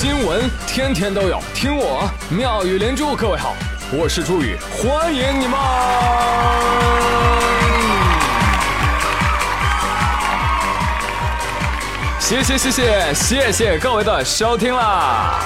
[0.00, 3.16] 新闻天天都有，听我妙语连珠。
[3.16, 3.56] 各位好，
[3.90, 5.58] 我是朱宇，欢迎你们！
[12.20, 15.40] 谢谢谢谢谢谢各位的收听啦！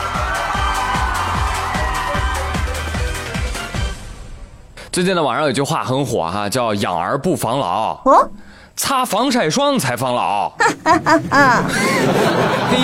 [4.93, 7.98] 最近的网上有句话很火哈，叫“养儿不防老”。
[8.05, 8.30] 哦。
[8.83, 10.51] 擦防晒霜才防老。
[11.31, 11.62] 哎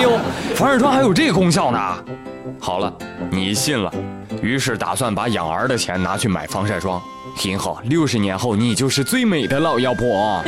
[0.00, 0.16] 呦，
[0.54, 1.78] 防晒霜还有这个功效呢！
[2.60, 2.92] 好了，
[3.32, 3.92] 你信了，
[4.40, 7.02] 于是打算把养儿的钱拿去买防晒霜。
[7.36, 10.40] 挺好，六十年后你就是最美的老妖婆。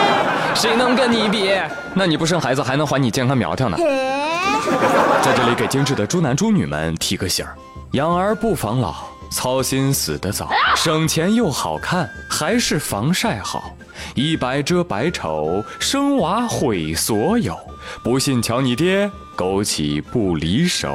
[0.54, 1.58] 谁能跟你比？
[1.94, 3.78] 那你不生孩子还能还你健康苗条呢？
[5.24, 7.56] 在这里给精致的猪男猪女们提个醒儿：
[7.92, 8.94] 养儿不防老，
[9.30, 13.72] 操心死得早，省钱又好看，还是防晒好。
[14.14, 17.56] 一白遮百丑，生娃毁所有。
[18.02, 20.88] 不信瞧你爹，枸杞不离手。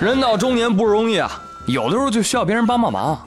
[0.00, 1.30] 人到中年不容易啊，
[1.66, 3.26] 有的时候就需要别人帮帮忙。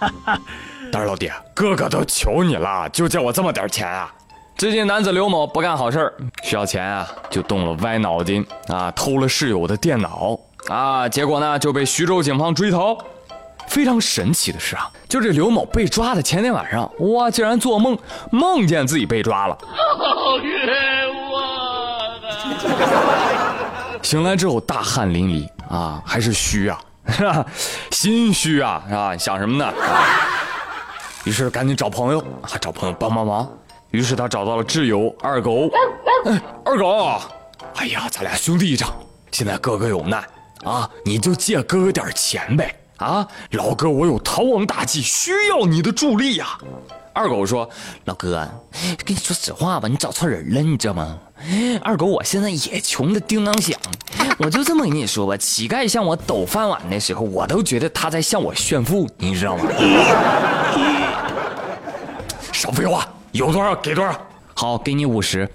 [0.92, 4.12] 但是老弟，哥哥都求你了，就借我这么点钱啊！
[4.56, 12.96] 最近男子刘某不干好事儿，需要钱啊，就动了歪脑筋啊，偷了室友的电脑啊，结果呢就被徐州警方追逃。
[13.68, 17.98] 非常神奇的是啊，就这刘某被抓的前天晚上，哇，竟然做梦
[18.30, 21.42] 梦见自己被抓了，好冤枉
[22.22, 22.32] 啊！
[24.02, 27.44] 醒来之后大汗淋漓啊，还是虚啊，是吧？
[27.90, 29.16] 心虚啊，是吧？
[29.16, 29.72] 想什么呢？
[31.24, 33.50] 于是赶紧找朋友，还找朋友帮帮忙。
[33.90, 35.68] 于是他找到了挚友二狗，
[36.24, 37.20] 哎，二狗，
[37.74, 38.94] 哎呀，咱俩兄弟一场，
[39.32, 40.24] 现在哥哥有难
[40.64, 42.74] 啊，你就借哥哥点钱呗。
[42.98, 46.58] 啊，老哥，我有逃亡大计，需要你的助力呀！
[47.12, 47.68] 二狗说
[48.04, 48.48] ：“老哥，
[49.04, 51.18] 跟你说实话吧，你找错人了，你知道吗？
[51.82, 53.78] 二狗，我现在也穷的叮当响，
[54.38, 59.64] 我就这么跟你说吧，乞丐向我抖饭碗的时候，我都觉得他在向我炫富，你知道吗？”
[62.52, 64.18] 少废话，有多少给多少。
[64.54, 65.48] 好，给你五十。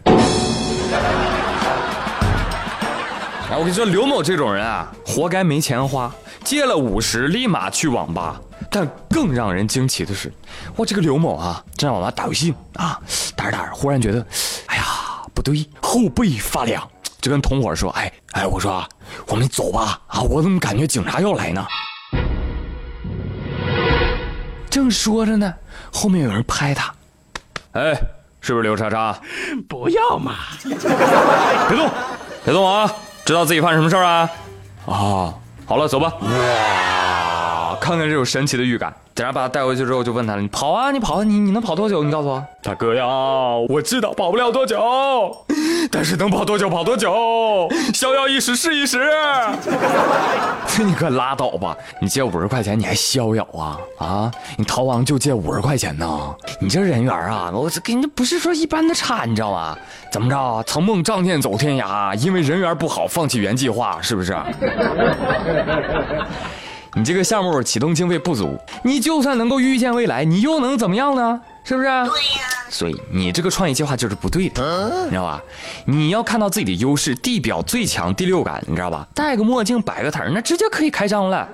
[3.50, 6.14] 哎，我跟你说，刘某这种人啊，活该没钱花。
[6.44, 8.42] 借了五十，立马去网吧。
[8.70, 10.32] 但更让人惊奇的是，
[10.78, 13.02] 哇，这个刘某啊，正在网吧打游戏啊，
[13.36, 14.26] 打着打着，忽然觉得，
[14.68, 14.84] 哎呀，
[15.34, 16.88] 不对，后背发凉，
[17.20, 18.88] 就跟同伙说：“哎哎，我说，
[19.28, 20.00] 我们走吧。
[20.08, 21.66] 啊，我怎么感觉警察要来呢？”
[24.70, 25.54] 正说着呢，
[25.92, 26.94] 后面有人拍他，
[27.74, 27.94] 哎，
[28.40, 29.20] 是不是刘叉叉？
[29.68, 30.36] 不要嘛！
[30.64, 31.90] 别动，
[32.46, 32.90] 别动啊！
[33.26, 34.30] 知道自己犯什么事儿啊？
[34.86, 35.34] 啊！
[35.72, 36.14] 好了，走吧。
[36.20, 38.94] 哇，看看这种神奇的预感。
[39.22, 42.04] 然后把他带回去之后，就问他了：“你跑啊，你跑啊，你你能跑多久？
[42.04, 43.06] 你告诉我。”大哥呀，
[43.70, 44.82] 我知道跑不了多久，
[45.92, 49.00] 但是能跑多久跑多久，逍遥一时是一时。
[50.84, 51.78] 你可拉倒吧！
[52.00, 53.78] 你借五十块钱你还逍遥啊？
[54.00, 56.36] 啊，你逃亡就借五十块钱呢？
[56.60, 59.78] 你这人缘啊，我这给你不是说一般的差，你知道吗？
[60.12, 60.64] 怎么着？
[60.66, 64.36] 曾梦仗剑走天涯，因为人缘不好放弃原计划，是不是？
[66.94, 71.40] 你这个项目启动经费不足，你就算能够预见未来，你又能怎么样呢？
[71.64, 71.88] 是不是？
[71.88, 72.48] 对呀。
[72.70, 75.42] 所以你这个创业计划就是不对的，你知道吧？
[75.86, 79.08] 你要看到自己的优势，地表最强第六感，你知道吧？
[79.14, 81.48] 戴个墨镜，摆个摊那直接可以开张了，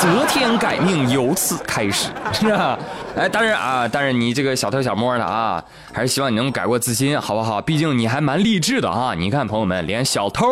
[0.00, 2.78] 择天改命由此开始，是吧？
[3.16, 5.62] 哎，当然啊，但是你这个小偷小摸的啊，
[5.92, 7.60] 还是希望你能改过自新，好不好？
[7.60, 9.14] 毕竟你还蛮励志的啊！
[9.14, 10.46] 你看，朋友们，连小偷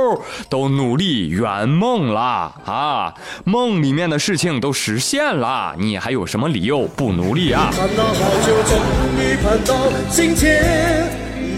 [0.48, 3.14] 都努力圆梦了啊，
[3.44, 7.70] 梦里面的事情都实现了，你还有什么理由不努力啊？
[7.76, 8.14] 盼了好
[8.46, 8.78] 久，终
[9.18, 9.74] 于盼到
[10.08, 11.06] 今天，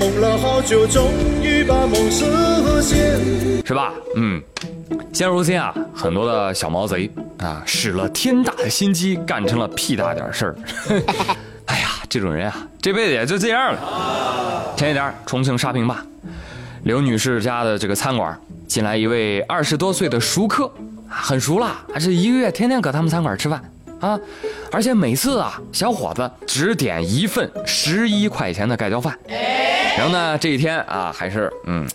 [0.01, 1.09] 梦了好久，终
[1.41, 2.25] 于把梦实
[2.83, 3.93] 现，是吧？
[4.17, 4.43] 嗯。
[5.13, 10.57] 现如今啊，很多的小毛贼啊，使了天大的心机，干成了屁大点事儿。
[11.67, 14.75] 哎呀，这种人啊，这辈子也就这样了。
[14.77, 15.97] 前几天，重庆沙坪坝
[16.85, 18.39] 刘女士家的这个餐馆
[18.69, 20.71] 进来一位二十多岁的熟客，
[21.09, 23.61] 很熟了，这一个月天天搁他们餐馆吃饭
[24.01, 24.19] 啊，
[24.71, 29.19] 而且每次啊，小伙子只点一份十一块钱的盖浇饭。
[29.97, 31.89] 然后呢，这一天啊，还是嗯。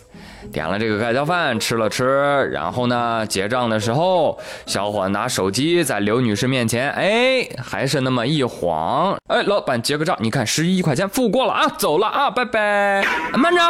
[0.52, 13.02] 点了这个盖浇饭，吃了吃，然后呢，结账的时候，小伙拿手机在刘女士面前，哎，还是那么一晃，哎，老板结个账，你看十一块钱付过了啊，走了啊，拜拜。
[13.32, 13.60] 慢着，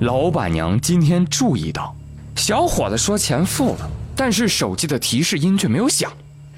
[0.00, 1.94] 老板娘今天注意到，
[2.34, 6.10] 小伙子说钱付了，但是手机的提示音却没有响。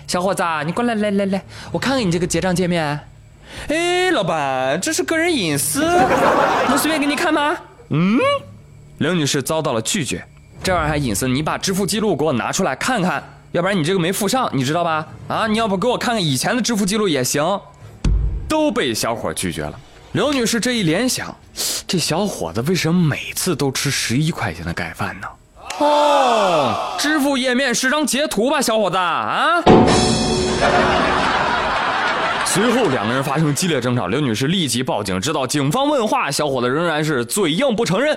[0.06, 3.00] 小伙子，你过来，来来来，我看看你这个结账界面。
[3.68, 5.84] 哎，老板，这是个人隐私，
[6.68, 7.54] 能随便给你看吗？
[7.90, 8.18] 嗯，
[8.98, 10.24] 刘女士遭到了拒绝。
[10.62, 13.22] 这玩意儿还隐私，你把支付记录给我拿出来看看，
[13.52, 15.06] 要不然你这个没附上，你知道吧？
[15.28, 17.60] 啊，你要不给我看看以前的支付记录也行。
[18.48, 19.78] 都被小伙拒绝了。
[20.12, 21.34] 刘女士这一联想，
[21.86, 25.26] 这小伙子为什么每次都吃十一块钱的盖饭呢？
[25.80, 29.60] 哦，支付页面是张截图吧，小伙子啊！
[32.54, 38.16] 随后两个人发生激烈争吵，刘女士立即报警，直到警方问话，小伙子仍然是嘴硬不承认。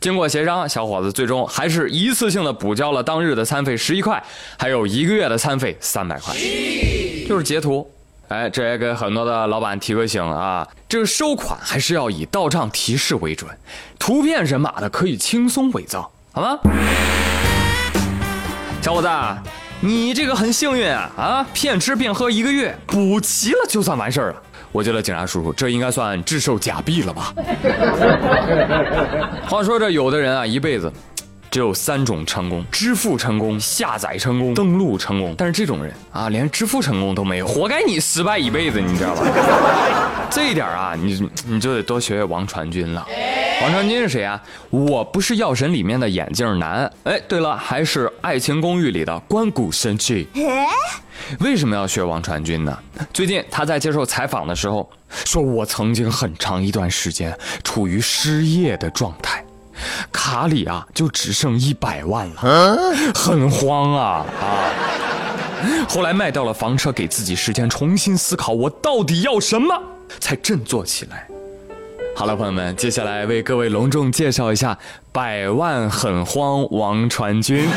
[0.00, 4.24] 经过协商，小伙子最终还是一次性的补交了当日的餐费十一块，
[4.58, 6.34] 还有一个月的餐费三百块，
[7.28, 7.86] 就是截图。
[8.28, 13.50] 哎，这也给很多的老板提个醒啊，这个收款还是要以到账提示为准，
[13.98, 16.58] 图片人马的可以轻松伪造，好吗？
[18.80, 19.08] 小伙子，
[19.84, 24.36] 你这个很幸运啊啊，骗吃骗喝一个月，补齐了就算完事儿了。
[24.72, 27.34] 我觉得警察叔叔，这应该算制售假币了吧？
[29.46, 30.90] 话说这有的人啊，一辈子
[31.50, 35.34] 只有三种成功：支付成功、下载成功、登录成功。
[35.36, 39.20] 但是这种人啊，连支付成功都没有，活该你失败一辈子，你知道吧？
[40.30, 43.06] 这一点啊，你你就得多学学王传君了。
[43.62, 44.42] 王传君是谁啊？
[44.68, 46.90] 我不是药神里面的眼镜男。
[47.04, 50.28] 哎，对了，还是爱情公寓里的关谷神器。
[51.40, 52.78] 为什么要学王传君呢？
[53.12, 54.88] 最近他在接受采访的时候
[55.24, 59.42] 说：“我曾经很长一段时间处于失业的状态，
[60.12, 62.84] 卡里啊就只剩一百万了，
[63.14, 64.68] 很慌啊啊！
[65.88, 69.74] 后来卖掉了房车，给自己时间重新思考我到底要什么，
[70.20, 71.26] 才振作起来。”
[72.16, 74.78] 好了，朋友们，接下来为各位隆重介绍一下
[75.10, 77.68] 百万很慌王传君。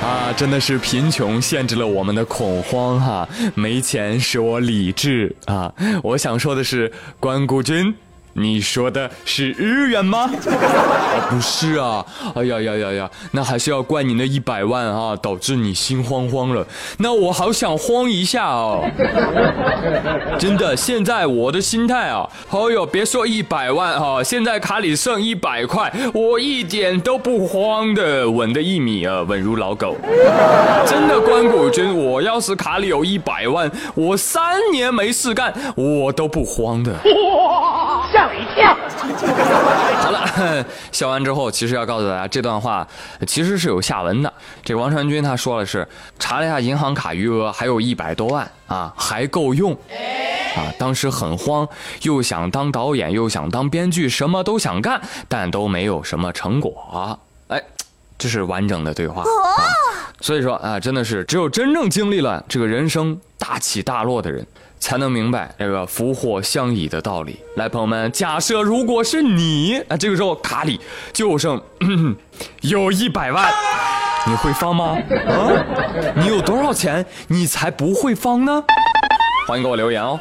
[0.00, 5.72] 啊，真的是贫穷限制了我们的恐慌哈，没钱使我理智啊！
[6.04, 7.92] 我想说的是，关谷君。
[8.38, 10.30] 你说的是日元吗？
[10.46, 12.04] 啊， 不是啊！
[12.34, 16.66] 哎呀呀呀呀，那还是要怪你那一百万啊，导致你心慌慌了。
[16.98, 18.84] 那我好想慌一下哦。
[20.38, 29.96] 真的，现在我的心态啊，哦呦，别说一百万哈，现在卡里剩一百块，我一点都不慌的，稳的一米啊，稳如老狗。
[30.86, 36.94] 真的，关谷君，我要是卡里有一百万，我三年没事干，我都不慌的。
[38.12, 38.27] 吓
[40.02, 42.86] 好了， 笑完之后，其实要告诉大家，这段话
[43.26, 44.32] 其实是有下文的。
[44.64, 45.86] 这王传君他说的是，
[46.18, 49.72] 查了一下银行卡余额，还有一百多万啊，还够用。
[50.56, 51.68] 啊，当时很慌，
[52.02, 57.18] 又想当导演，又想当编剧，什么都想干，但都没有什么成果。
[57.48, 57.62] 哎，
[58.18, 59.22] 这是完整的对话。
[60.20, 64.46] 所以说啊，真的是只有真正经历了这个人生大起大落的人。
[64.80, 67.36] 才能明白这个福祸相依的道理。
[67.56, 70.80] 来，朋友们，假设如果是你，啊，这个时候 卡里
[71.12, 71.60] 就剩
[72.60, 73.52] 有一百万，
[74.24, 74.96] 你会放吗？
[75.26, 75.50] 啊，
[76.14, 78.62] 你有多少钱你才不会放呢？
[79.48, 80.18] 欢迎给我留言哦。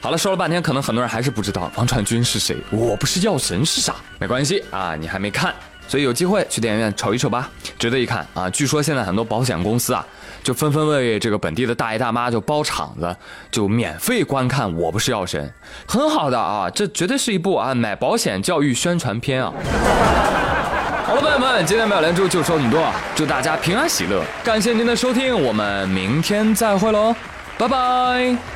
[0.00, 2.56] 好了，说了半天，可能很多人还是不知道王传君是谁。
[2.70, 3.96] 我不是药神是啥？
[4.20, 5.52] 没关系啊，你还没看，
[5.88, 7.48] 所以有机会去电影院瞅一瞅吧，
[7.78, 8.48] 值得一看啊。
[8.50, 10.04] 据说现在很多保险公司啊。
[10.42, 13.16] 就纷纷为这个本地的大爷大妈就包场子，
[13.50, 15.44] 就免费观看《我不是药神》，
[15.92, 19.52] 很好的啊，这绝对是一部啊买保险教育宣传片啊。
[21.04, 22.80] 好了，朋友们，今天妙连珠就说这么多，
[23.16, 27.12] 祝大家平安喜乐，感谢您的收听，我们明天再会喽，
[27.58, 28.55] 拜拜。